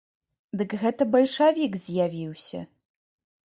Дык 0.61 0.69
гэта 0.83 1.07
бальшавік 1.17 1.79
з'явіўся! 1.83 2.65